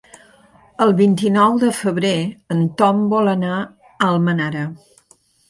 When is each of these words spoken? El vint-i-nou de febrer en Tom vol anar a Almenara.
El 0.85 0.93
vint-i-nou 1.01 1.59
de 1.63 1.69
febrer 1.81 2.13
en 2.57 2.65
Tom 2.81 3.05
vol 3.13 3.31
anar 3.35 3.53
a 3.61 3.71
Almenara. 4.09 4.67